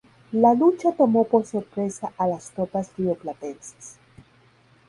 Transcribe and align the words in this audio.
La 0.31 0.55
lucha 0.55 0.91
tomó 0.93 1.25
por 1.27 1.45
sorpresa 1.45 2.11
a 2.17 2.25
las 2.25 2.49
tropas 2.49 2.89
rioplatenses. 2.97 3.99